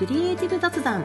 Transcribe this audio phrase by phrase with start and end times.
[0.00, 1.04] クリエイティブ雑談。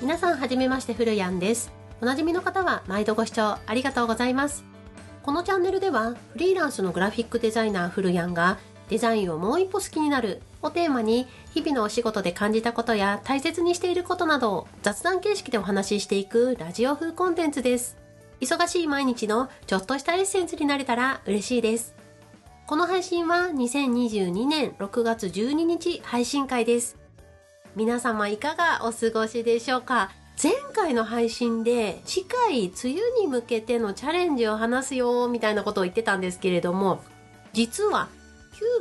[0.00, 1.72] 皆さんはじめましてふるやんです。
[2.00, 4.62] おなじみの方は毎度ご視聴ありがとうございます。
[5.24, 8.58] このチャンネルではフリーランスのグラフィックデザイナーふるやんが
[8.90, 17.96] デザインをもう一歩好きになるをテーマに日々のお仕事で感じたことや大切にしていることなどを雑談形式でお話ししていくラジオ風コンテンツです。
[18.40, 21.95] 忙しい毎日のちょっとしたエッセンスになれたら嬉しいです。
[22.66, 26.96] この配信は2022年6月12日配信会です。
[27.76, 30.10] 皆様いかがお過ごしでしょうか？
[30.42, 37.04] 前回の配信で次回梅雨に向けてのチャレンジを話すよみたいなことを言ってたんですけれども
[37.52, 38.08] 実は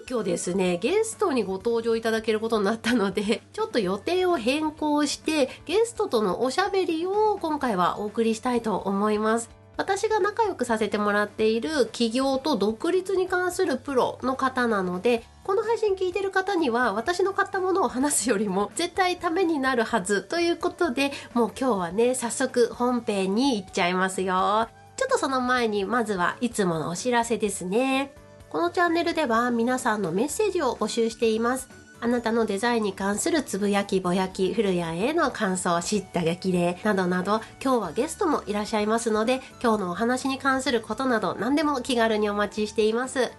[0.07, 9.49] 急遽ですね、ゲストにご登場いただけることになったので、ちょっと予定を変更して、ゲストとのおしゃべりを今回はお送りしたいと思います。
[9.77, 24.68] 私が仲良くさせてもらっている企業と独立に関するプロの方なので、この配信聞いてる方には私の買ったものを話すよりも絶対ためになるはずということで、もう今日はね、早速本編に行っちゃいますよ。
[24.96, 28.13] ちょっとその前にまずはいつものお知らせですね。
[28.49, 31.84] このチャンネルでは皆さんのメッセージを募集しています。
[32.01, 43.32] あなたのデザインに関するつぶやき、ぼやき、古谷への感想、知った激励などなど、今日はゲストもいらっしゃいますので、今日のお話に関することなど何でも気軽にお待ちしています。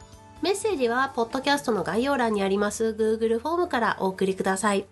[0.42, 4.86] メッセージは、ポッドキャストの概要欄にあります Google フォームからお送りください。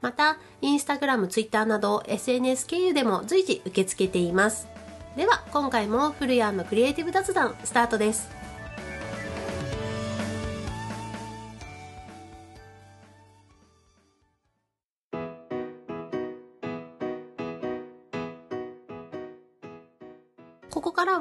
[0.00, 4.68] また、インスタグラム、ツイッターなど SNS 経由でも随時受け付けています。
[5.16, 8.33] では、今回も古谷のクリエイティブ雑談スタートです。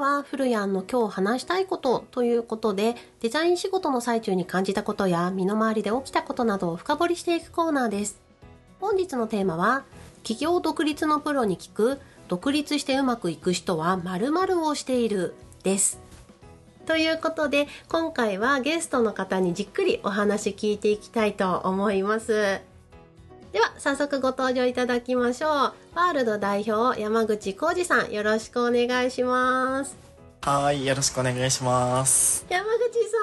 [0.03, 8.19] は、フルヤンの今日話したいことということで、デザイン仕事の最中に感じたことや身の回りで起きたことなどを深掘りしていくコーナーです。
[8.81, 9.85] 本日のテーマは、
[10.17, 16.01] 企業独立のプロに聞く、独立してうまくいく人は〇〇をしている、です。
[16.85, 22.72] ということで、今回はゲストの方にじっくりお話聞いていきたいと思います。
[23.53, 25.51] では、早速ご登場いただきましょう。
[25.51, 29.95] ワールド代表、山口浩二さん、よろしくお願いします。
[30.41, 32.47] はい、よろしくお願いします。
[32.49, 32.71] 山口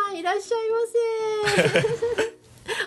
[0.08, 2.30] さん、いらっしゃいませ。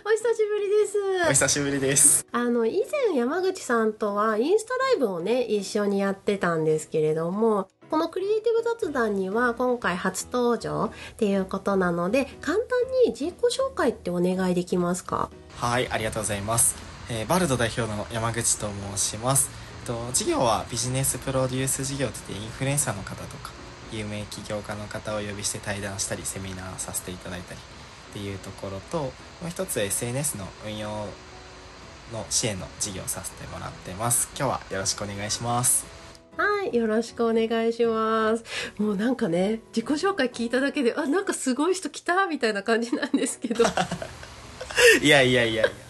[0.06, 0.98] お久しぶりです。
[1.28, 2.26] お久しぶりです。
[2.32, 12.66] あの、以前山口さんとはインスタライブをね、一緒にやってたんですけれども、このクリエイティブ雑談には今回初登場っていうことなので、簡単
[13.06, 15.30] に自己紹介ってお願いできますか？
[15.58, 16.93] はい、ありがとうございます。
[17.10, 19.50] えー、バルド代表の山口と申します。
[19.84, 23.52] と事業はビジネスプロデュース事業といってインフルエンサーの方とか
[23.92, 29.12] 有名起業家の方をお呼びして対談したりセミナーさせていただいたりっていうところとも
[29.48, 30.90] う一つ SNS の運用
[32.12, 35.86] の支援の事業をさせてもらってます今日はよろしくお願いします
[36.36, 38.44] はい、よろしくお願いします。
[38.80, 43.64] もうなんかね、自己紹介聞いただけで、あ、なんかすごい人来たみたいな感じなんですけど。
[45.04, 45.83] いやいやいやいや。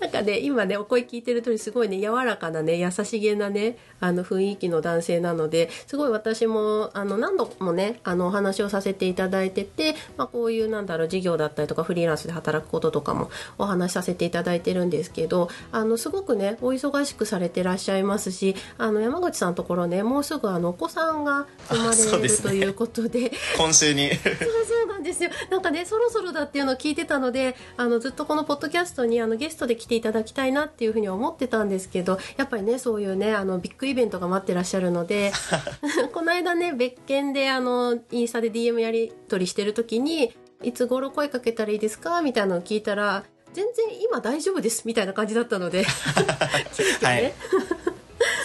[0.00, 24.10] なんかね、今ね、お声聞いてる通りすごいね、柔らかなね、優しげなね、あの雰囲気の男性なので、すごい私も、あの、何度もね、あの、お話をさせていただいてて、まあ、こういうなんだろう、事業だったりとか、フリーランスで働くこととかもお話しさせていただいてるんですけど、あの、すごくね、お忙しくされてらっしゃいますし、あの、山口さんのところね、もうすぐあの、お子さんが生まれるということで、 今週に。
[24.14, 24.97] そう
[25.28, 25.34] で。
[25.50, 35.32] なんかね、そろそろだっていうのを聞いてたので、あの、ずっとこのポッドキャストにあの、ゲストで来ていただきたいなっていうふうに思ってたんですけどやっぱりねそういうねあのビッグイベントが待ってらっしゃるので
[36.12, 45.84] この間ね別件であのインスタで DM やり取りしてる時にいつ頃声かけたらいいですかみたいなのを聞いたら全然今大丈夫ですみたいな感じだったので
[47.02, 47.32] はい、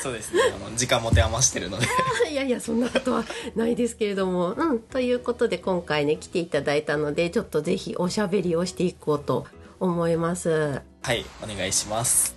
[0.03, 0.41] そうですね。
[0.53, 1.88] あの時間持て余してるので。
[2.29, 3.23] いやいやそんなことは
[3.55, 4.52] ないですけれども。
[4.52, 9.46] うんということで今回ね来ていただいたのでちょっとぜひおしゃべりをしていこうと
[9.79, 10.82] 思います。
[11.03, 12.35] はいお願いします。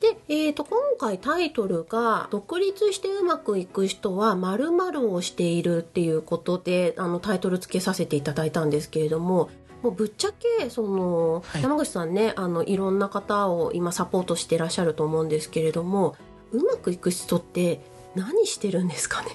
[0.00, 9.50] で、えーと、今回タイトルが、独立してうまくいく人は〇〇をしているっていうことで、あの、タイトル付けさせていただいたんですけれども、
[9.82, 10.28] もうぶっちゃ
[10.60, 16.16] け、その、はい、山口さんね、あの、いろんな方を今サポートしてらっしゃると思うんですけれども、
[16.52, 17.80] うまくいく人って
[18.14, 19.28] 何してるんですかね？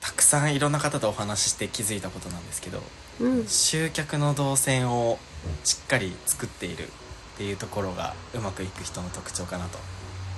[0.00, 2.80] たくさんいろんな方とお話しして気づいたことなんですけど、
[3.20, 5.18] うん、集客の動線を
[5.64, 6.86] しっかり作っているっ
[7.38, 9.78] ていうところがうまくいく人の特徴かなと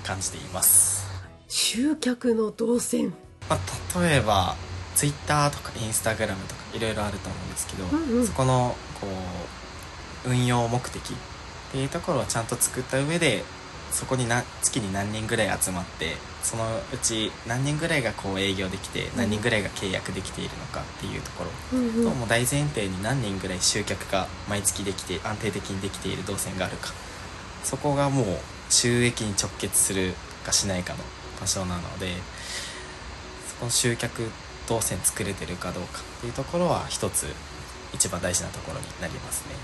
[0.05, 1.05] 感じています。
[1.49, 3.15] 集客の動線、
[3.49, 4.57] まあ、例えば
[4.95, 8.27] Twitter とか Instagram とかいろいろあると思うんですけど、うんうん。
[8.27, 9.07] そこのこ
[10.27, 11.15] う運用目的っ
[11.73, 13.45] ていうところをちゃんと作った上で
[13.91, 22.05] そこにな月に何人ぐらい集まってそのうち何人ぐらいがこう営業できて何人ぐらいが契約できているのかっていうところうんうん。
[22.05, 26.93] ともう大前提に何人ぐらい集客が毎月できて安定的にできている動線があるか。
[27.65, 28.27] そこがもう
[28.71, 31.01] 収益に直結するかしないかの
[31.41, 32.13] 場所なので
[33.49, 34.23] そこの集客
[34.69, 37.27] 動線作れてるかどうかっていうところは一つ
[37.93, 39.55] 一番大事なところになりますね。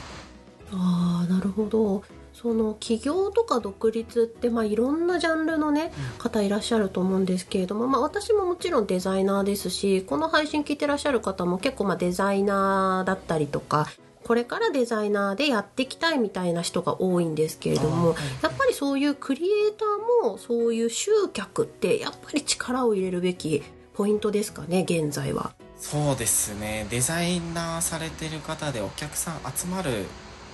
[0.72, 2.02] ああなるほど
[2.32, 13.88] その起業とか独立って、まあ、いろんなジャンルのね方いらっしゃると思うんですけれども、まあ、私ももちろんデザイナーですしこの配信聞いてらっしゃる方も結構まあデザイナーだったりとか
[14.24, 23.62] これからデザイナーでやっていきたいみたいな人が多いんですけれどもやっぱりそういうクリエイターもそういう集客ってやっぱり力を入れるべき
[23.94, 25.54] ポイントですかね現在は。
[25.76, 26.86] そうですね。
[26.90, 30.06] デザイナーされてる方でお客さん集まる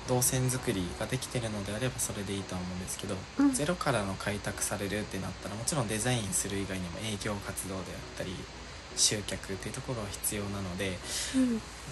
[0.08, 3.52] 動線作りができてるのであればそれでいいとは思うんですけど、うん。
[3.52, 8.34] ゼロからの開拓されるってなったらもちろんデザインする以外にも営業活動であったり
[8.96, 10.98] 集客っていうところは必要なので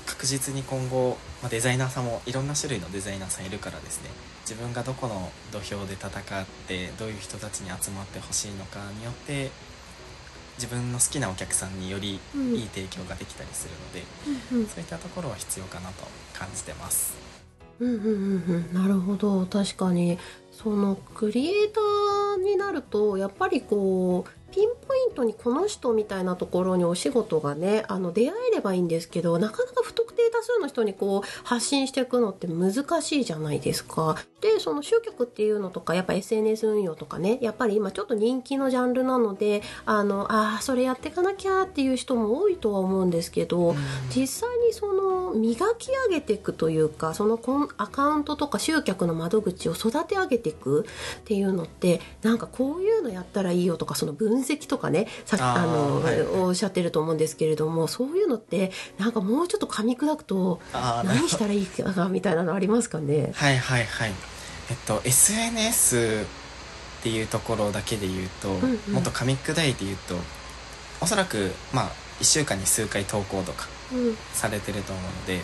[0.07, 4.11] 確実に今後、まあ、デザイナーさんもいろんな種類のデザイナーさんいるからですね。
[4.43, 9.51] 自分がどこの土俵で戦ってどういう人たちに集まってほしいのかによって
[10.57, 12.55] 自分の好きなお客さんによりうん。
[12.55, 14.03] いい提供ができたりするので、
[14.53, 14.67] うんうん。
[14.67, 17.15] そういったところは必要かなと感じてます。
[17.79, 18.09] うんうんう
[18.71, 19.45] んなるほど。
[19.47, 20.19] 確かに。
[20.53, 32.73] そのクリエイターになるとやっぱりこうピンポイントにこの人みたいなところにお仕事がねあの出会えればいいんですけどなかなか不特定多数の人にこう発信していくのって難
[33.03, 34.17] しいじゃないですか。
[34.41, 43.75] でその集客っていうのとかやっぱ SNS 運用とかねやっぱり今ちょっと人気のジャンルなのであのあーそれやっていかなきゃっていう人も多いとは思うんですけど、
[44.15, 50.87] 実際にその磨き上げていくというかそのコンアカウントとか集客の窓口を育て上げていく
[51.21, 60.61] っていうのってなんかこういうのやったらいいよとかその分析とかねさあの、はいおっしゃってると思うんですけれどもそういうのってなんかもうちょっと噛み砕くと
[61.05, 63.33] 何したらいいかみたいなのありますかね？
[63.35, 64.13] はいはいはい。
[64.71, 66.27] えっと SNS
[67.01, 70.15] っていうところだけで言うと、んうんもっと噛み砕いて言うと
[71.01, 71.91] おそらくまあ
[72.21, 75.41] 1週間に数回投稿とかうんされてると思うので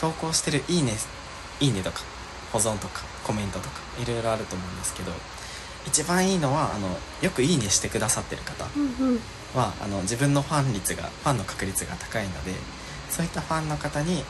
[0.00, 0.92] 投稿してる「いいね」
[1.60, 2.00] いいねとか
[2.52, 5.12] 保存とかコメントとかいろいろあると思うんですけど
[5.86, 6.88] 一番いいのはあの
[7.22, 9.20] よく「いいね」してくださってる方うんうん。
[9.54, 12.52] はあの自分のファン率がファンの確率が高いので
[13.10, 14.26] そういったファンの方に、えっと、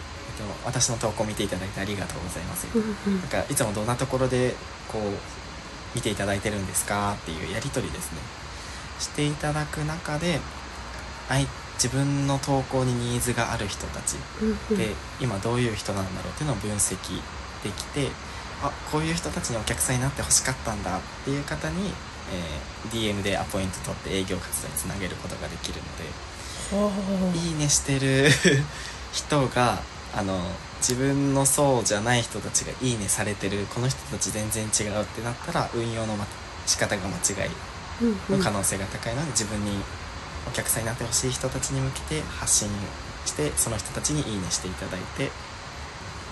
[0.65, 3.21] 私の投稿を見ていただいてありがとうございます、うんうん。
[3.21, 4.55] なんかいつもどんなところで
[4.89, 5.03] こう
[5.95, 8.19] 見ていただいてるんですかっていうやり取りですね。
[9.01, 10.41] していただく中で
[11.29, 14.17] あい自分の投稿にニーズがある人たち
[14.75, 16.97] で今どういう人なんだろうっていうのを分析
[17.63, 18.09] できて
[18.63, 21.91] あこういう人たちにお客さんになってほしかったんだっていう方に、
[22.33, 27.39] えー DM でアポイント取って営業活動につなげることができるので。
[27.39, 28.31] いいねしてる。
[29.13, 29.81] 人が
[30.15, 30.41] あの
[30.79, 33.67] 自分のそうじゃない人たちがいいねされてる。
[33.75, 36.27] この人たち全然違うってなったら運用のま
[36.67, 37.51] 仕方が間違い
[38.31, 39.79] の可能性が高いので自分に
[40.47, 42.69] お客さんになってほしい人たちに向けて発信
[43.25, 45.31] してその人たちにいいねしていただいて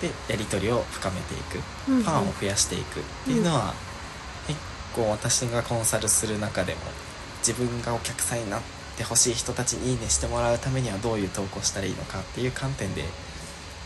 [0.01, 1.59] でやり取りを深めていく。
[1.89, 2.03] うんうん。
[2.03, 3.73] ファンを増やしていくっていうのは
[4.47, 4.59] 結
[4.95, 6.79] 構私がコンサルする中でも
[7.39, 8.61] 自分がお客さんになっ
[8.97, 13.03] てほしい人たちにいいねしてもらうためにはどういう投稿したらいいのかっていう観点で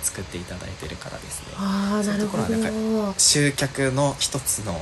[0.01, 1.54] 作っていただいてるからですね。
[1.58, 2.75] ああなるほそういうとこ
[3.08, 3.13] ろど。
[3.18, 4.74] 集客の一つの、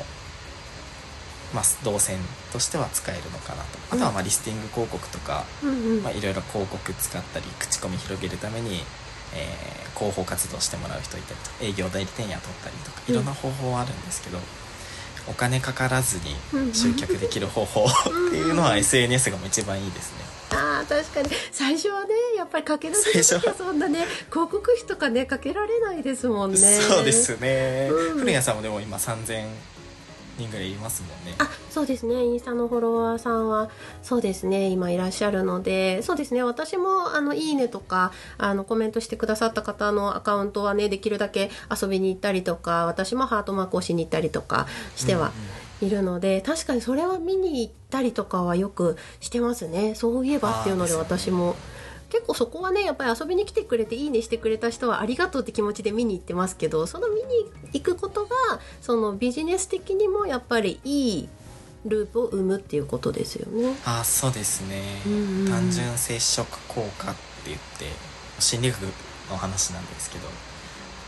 [1.54, 2.20] まあ、動線
[2.52, 3.80] としては使えるのかなと。
[3.92, 6.04] あとはまあリスティング広告とか、うんうん。
[6.04, 8.84] まあ、いろいろ広告使ったり口コミ広げるために、
[9.36, 14.38] えー広報活動してもらう人いたりとか営業代理店雇ったりとかいろんな方法はあるんですけど、
[15.28, 16.36] お金かからずに
[16.72, 20.20] 集客できる方法っていうのは SNS が一番いいですね。
[20.52, 21.30] あー確かに。
[21.52, 23.40] 最初はねやっぱりかけられる最初は。
[23.42, 26.58] 時はそんなね広告費とかねかけられないですもんね。
[26.58, 28.20] そうですね、うん。
[28.20, 29.48] 古谷さんもでも今3000
[30.38, 31.36] 人ぐらいいますもんね。
[31.40, 32.24] あそうですね。
[32.24, 33.70] インスタのフォロワーさんは
[34.02, 34.68] そうですね。
[34.68, 36.44] 今いらっしゃるのでそうですね。
[36.44, 45.32] 私もあのいいねとかあのコメントしてくださった方のアカウントはねできるだけ遊びに行ったりとか私もハートマークをしに行ったりとかしては
[45.82, 49.96] いるので、確かにそれは見に行ったりとかはよくしてますね。
[49.96, 51.56] そういえばっていうので私も。
[52.10, 57.22] 結構そこはねやっぱり遊びに来てくれていいねしてくれた人はありがとうって気持ちで見に行ってますけどその見に
[57.74, 58.36] 行くことが
[58.82, 61.30] そのビジネス的にもやっぱりいい
[61.86, 63.76] ループを生むっていうことですよね。
[63.86, 67.86] あそうですね、うんうん単純接触効果って言って
[68.40, 68.82] 心理学
[69.30, 70.28] の話なんですけど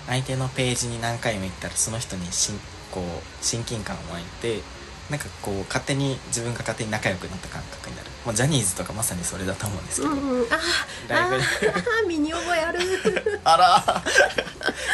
[0.07, 2.59] 相手のページに何回も行ったらその人にしん
[2.91, 4.61] こう親近感を湧いて
[5.09, 10.59] なんかこう勝手に自分が勝手に仲良くなった感覚になる、まあ、ジャニーズとかまさにそれだと思うんですけど、うんうん、あ
[11.07, 11.39] ライ
[12.03, 12.79] ブ身に覚えある。
[13.43, 14.03] あら。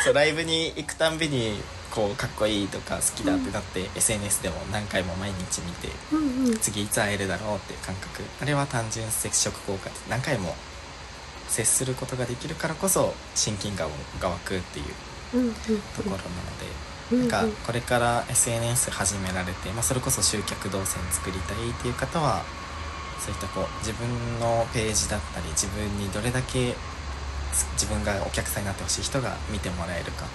[0.03, 6.59] そうライブに行くたんびにこうかっこいいとか好きだってなって、SNS でも何回も毎日見てうんうん。
[6.59, 8.23] 次いつ会えるだろうっていう感覚。
[8.41, 10.55] あれは単純接触効果で何回も
[11.49, 14.85] 接することができるからこそ親近感が湧くっていう
[15.33, 16.17] うんうんところなの
[16.59, 22.41] で、うんなんかこれから SNS 始められて、まあ、それこそ集客動線作りたいっていう方は
[23.19, 24.07] そういったこう自分
[24.39, 26.73] のページだったり自分にどれだけ
[27.53, 30.25] つ自分がお客さんになってほしい人が見てもらえるか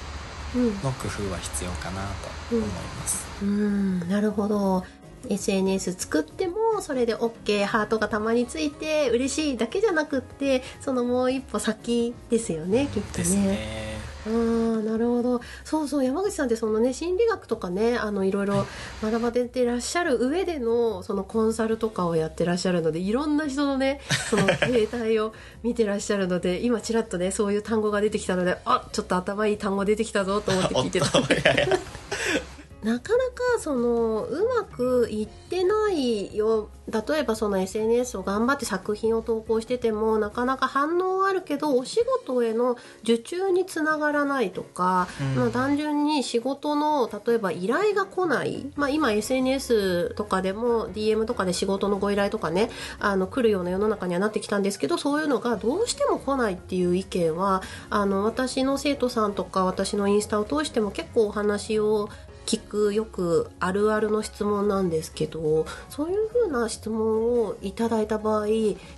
[0.55, 0.75] うん。
[0.83, 2.03] の工夫は必要かな
[2.51, 3.27] と思います。
[3.43, 4.09] うん。
[4.09, 4.85] なるほど。
[5.29, 13.37] SNS 作ってもそれで OK ハートがたまについて嬉しいだけじゃなくってそのもう一歩先ですよねきっとね。
[13.37, 13.91] ね。
[14.27, 18.67] あーなるほどそうそう山口さんってそのね心理学とかねあのいろいろ
[19.03, 25.33] 学ばれてらっしゃる上でのそのコンサルとかをやってらっしゃるのでいろんな人のねその形態を
[25.63, 31.07] 見てらっしゃるので今ちらっとねそういう単語が出てきたのであちょっと頭いい単語出てきたぞと思って聞いてた
[32.83, 36.71] なかなかそのうまくいってないよ。
[36.91, 45.35] 例えばその SNS を頑張って作品を投稿しててもなかなか反応はあるけどお仕事への受注につながらないとか、うん。
[45.37, 62.09] まあ、単純に仕事の例えば依頼が来ない、まあ、今 SNS とかでも DM とかで仕事のご依頼とかねあの来るような世の中にはなってきたんですけどそういうのがどうしても来ないっていう意見はあの私の生徒さんとか私のインスタを通しても結構お話を
[62.51, 68.47] 聞くよくあるあるの質問なんですけどそういうふうな質問をいただいた場合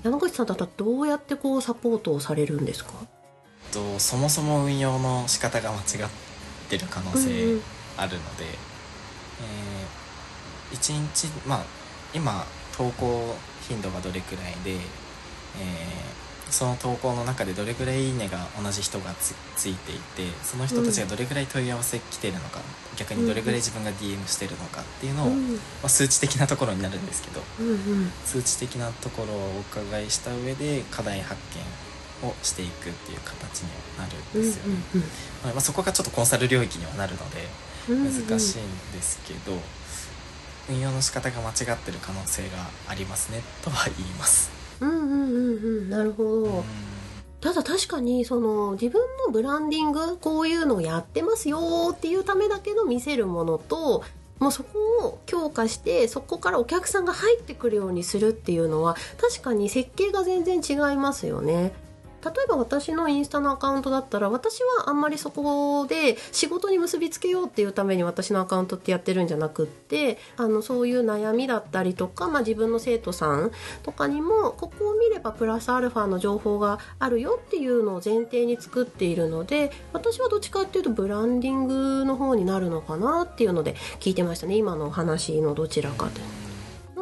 [0.02, 2.92] 山口さんだったらどうやってこうサポートをされるんですか？
[3.70, 5.84] とそもそも運用の仕方が間違っ
[6.70, 7.58] てる可能性
[7.98, 8.46] あるので、
[10.72, 11.64] えー、1日まあ
[12.14, 12.46] 今
[12.78, 13.34] 投稿
[13.68, 22.60] 頻度がどれくらいで、えーその投稿の中でどれくらいいいねが同じ人がつついていてその人たちがどれくらい問い合わせ来てるのか、
[22.96, 25.52] 逆にどれくらい自分が DM してるのかっていうのを、うん。
[25.54, 28.10] まあ、数値的なところになるんですけどうんうん。
[28.24, 31.40] 数値的なところをお伺いした上で課題発
[32.22, 34.76] 見をしていくっていう形にはなるんですよね。
[35.44, 37.48] まあ、そこがちょっとコンサル領域にはなるので
[37.88, 38.28] うんうん。
[38.28, 39.58] 難しいんですけど、
[40.70, 44.61] 運用の仕方が間違ってる可能性がありますねとは言います。
[44.82, 46.64] うんうんうんうんなるほど、
[47.40, 54.02] ただ確かにその自分のブランディングこういうのをやってますよっていうためだけの見せるものと
[54.40, 61.72] もうそこを強化してそこからお客さんが入ってくるようにするっていうのは確かに設計が全然違いますよね。
[62.24, 73.50] 例えば私のインスタのアカウントだったら私はあんまりそこで仕事に結びつけようっていうために私のアカウントってやってるんじゃなくってあのそういう悩みだったりとか、まあ、自分の生徒さん
[73.82, 86.41] とかにもここを見ればプラスアルファの情報があるよっていうのを前提に作っているので私はどっちかっていうとブランディングの方になるのかなっていうので聞いてましたね今のお話のどちらかで。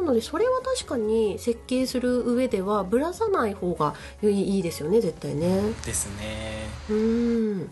[0.01, 3.93] なのでそれは確かに設計する上ではぶらさない方が
[4.23, 5.61] いいですよね絶対ね。
[5.85, 6.67] ですね。
[6.89, 7.71] うーん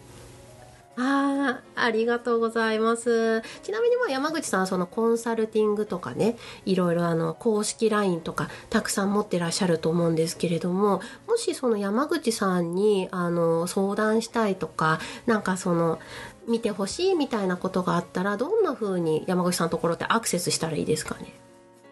[1.01, 15.99] あーありがとうございますちなみにまあ山口さんはそのコンサルティングとかねいろいろあの公式 LINE とかたくさん持ってらっしゃると思うんですけれどももしその山口さんにあの相談したいとかなんかその
[16.49, 21.31] 見てほしいみたいなことがあったらどんな風に山口さんのところってアクセスしたらいいですかね？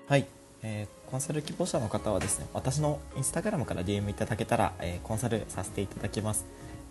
[0.07, 0.25] はい、
[0.63, 6.45] えーコンサル希望者の方はですね私のインスタグラムから DM いただけたら、えーコンサルさせていただきます。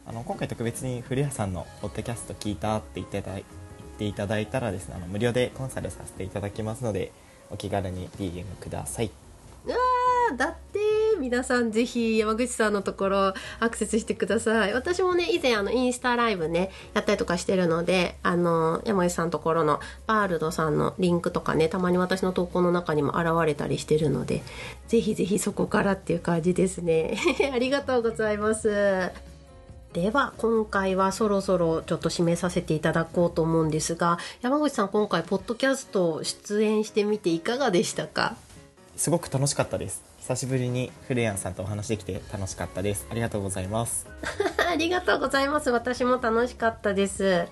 [0.06, 3.44] あの今回特別に古谷さんのポッドキャスト聞いたって言っていただい
[3.78, 7.10] 言っていただいたらですねあの無料でコンサルさせていただきますので
[7.50, 9.10] お気軽に DM ください。
[9.64, 10.78] うわーだって
[11.18, 14.72] 皆さんぜひ山口さんのところアクセスしてください。
[14.74, 24.42] 私もね以前あのインスタライブねやったりとかしてるのであの山口さんのところのバールドさんのリンクとかねたまに私の投稿の中にも現れたりしてるので
[24.88, 27.16] ぜひぜひそこからっていう感じですね。
[27.52, 29.10] ありがとうございます。
[29.92, 38.36] では今回はそろそろちょっと締めさせていただこうと思うんですが山口さん今回ポッドキャスト出演してみていかがでしたか？
[38.96, 40.02] すごく楽しかったです。
[40.26, 43.06] 久しぶりに古谷さんとお話できて楽しかったです。
[43.08, 44.08] ありがとうございます。
[44.68, 45.70] ありがとうございます。
[45.70, 47.46] 私も楽しかったです。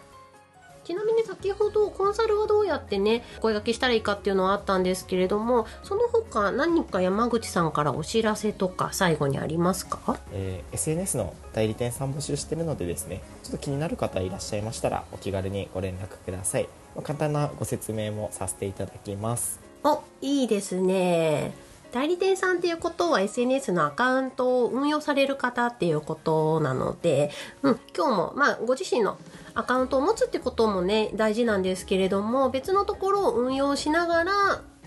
[0.82, 10.18] ちなみに先ほどコンサルはどうやってね声掛けしたらいいかっていうのはあったんですけれどもその他何か山口さんからお知らせとか最後にありますか？
[10.32, 19.60] えー SNS の代理店さん募集してるのでですねちょっと気になる方いらっしゃいましたらお気軽にご連絡ください、まあ簡単なご説明もさせていただきます。
[19.84, 21.54] おいいですね
[21.94, 27.30] 代理店さんっていうことは SNS のアカウントを運用される方っていうことなので、
[27.62, 29.16] うん、今日も、まあ、ご自身の
[29.54, 34.32] アカウントを持つってこともね大事なんですけれども別のところを運用しながら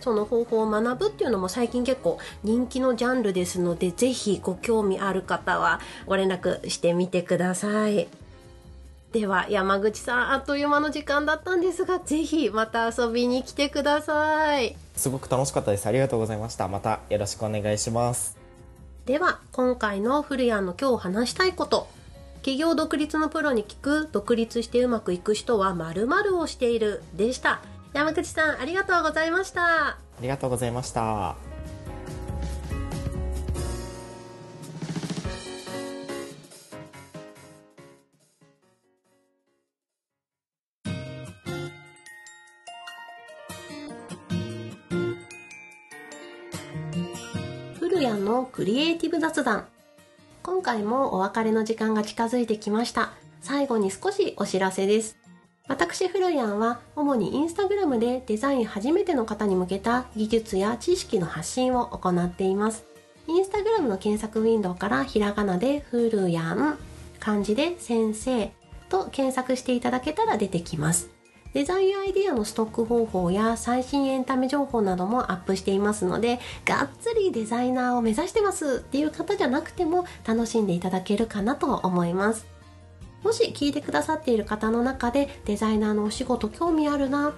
[0.02, 8.10] その方法を学ぶっていうのも最近結構人気のジャンルですのでぜひご興味ある方はご連絡してみてください。
[9.14, 14.76] では山口さんあっという間の時間だったんですがぜひまた遊びに来てください。
[14.98, 15.88] すごく楽しかったです。
[15.88, 16.68] ありがとうございました。
[16.68, 18.38] またよろしくお願いします。
[19.06, 21.88] では今回の古谷の今日話したいこと。
[22.38, 27.04] 企業独立のプロに聞く独立してうまくいく人は〇〇をしている。
[27.16, 27.62] でした。
[27.94, 29.98] 山口さんありがとうございました。
[30.18, 31.57] ありがとうございました
[47.98, 49.66] 古谷のクリエイティブ雑談。
[50.44, 53.10] 今回もお別れの時間が近づいてきました。
[53.42, 55.18] 最後に少しお知らせです。
[55.68, 62.86] 私フルヤンは主にインスタグラムでデザイン初めての方に向けた技術や知識の発信を行っています。
[63.26, 66.78] インスタグラムの検索ウィンドウからひらがなでフルヤン
[67.20, 68.52] 漢字で先生
[68.90, 71.17] と検索していただけたら出てきます。
[71.54, 82.46] デザインアイデアのストック方法や最新エンタメ情報などもアップしていますのでがっつりデザイナーを目指してますっていう方じゃなくても楽しんでいただけるかなと思います。
[83.24, 87.34] もし聞いてくださっている方の中でデザイナーのお仕事興味あるな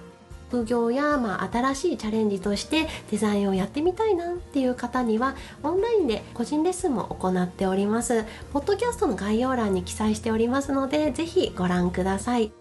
[0.50, 8.24] 副業や、まあ、新しいチャレンジとしてデザインをやってみたいなっていう方にはオンラインで個人レッスンも行っております。
[8.52, 12.59] ポッドキャストの概要欄に記載しておりますのでぜひご覧ください。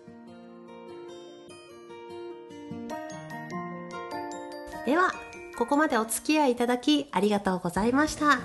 [4.90, 5.14] では
[5.56, 8.40] ここまでお付き合いいただきありがとうございました。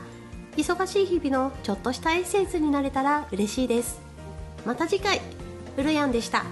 [0.59, 3.98] 忙しい日々のちょっとしたエッセンスになれたら嬉しいです。
[4.66, 5.22] また次回
[5.78, 6.44] うるやんでした。